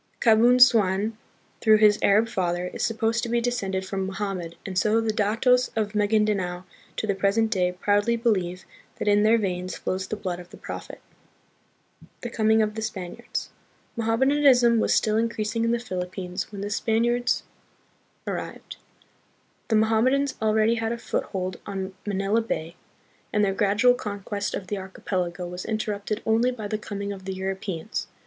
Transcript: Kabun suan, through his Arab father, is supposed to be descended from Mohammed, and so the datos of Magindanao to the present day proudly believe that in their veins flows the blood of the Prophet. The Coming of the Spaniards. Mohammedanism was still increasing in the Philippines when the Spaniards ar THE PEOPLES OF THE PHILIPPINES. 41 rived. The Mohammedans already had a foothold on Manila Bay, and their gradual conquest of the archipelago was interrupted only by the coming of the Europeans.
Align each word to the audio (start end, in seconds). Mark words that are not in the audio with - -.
Kabun 0.19 0.59
suan, 0.59 1.15
through 1.61 1.77
his 1.77 1.99
Arab 2.01 2.27
father, 2.27 2.69
is 2.73 2.81
supposed 2.81 3.21
to 3.21 3.29
be 3.29 3.39
descended 3.39 3.85
from 3.85 4.07
Mohammed, 4.07 4.55
and 4.65 4.75
so 4.75 4.99
the 4.99 5.13
datos 5.13 5.69
of 5.75 5.93
Magindanao 5.93 6.63
to 6.97 7.05
the 7.05 7.13
present 7.13 7.51
day 7.51 7.71
proudly 7.73 8.15
believe 8.15 8.65
that 8.95 9.07
in 9.07 9.21
their 9.21 9.37
veins 9.37 9.77
flows 9.77 10.07
the 10.07 10.15
blood 10.15 10.39
of 10.39 10.49
the 10.49 10.57
Prophet. 10.57 11.01
The 12.21 12.31
Coming 12.31 12.63
of 12.63 12.73
the 12.73 12.81
Spaniards. 12.81 13.51
Mohammedanism 13.95 14.79
was 14.79 14.91
still 14.91 15.17
increasing 15.17 15.63
in 15.63 15.71
the 15.71 15.77
Philippines 15.77 16.51
when 16.51 16.61
the 16.61 16.71
Spaniards 16.71 17.43
ar 18.25 18.33
THE 18.37 18.41
PEOPLES 18.41 18.55
OF 18.55 18.55
THE 18.55 18.55
PHILIPPINES. 18.71 18.77
41 19.67 19.67
rived. 19.67 19.67
The 19.67 19.75
Mohammedans 19.75 20.35
already 20.41 20.75
had 20.81 20.91
a 20.91 20.97
foothold 20.97 21.57
on 21.67 21.93
Manila 22.07 22.41
Bay, 22.41 22.75
and 23.31 23.45
their 23.45 23.53
gradual 23.53 23.93
conquest 23.93 24.55
of 24.55 24.65
the 24.65 24.79
archipelago 24.79 25.45
was 25.47 25.63
interrupted 25.63 26.23
only 26.25 26.49
by 26.49 26.67
the 26.67 26.79
coming 26.79 27.13
of 27.13 27.25
the 27.25 27.33
Europeans. 27.35 28.07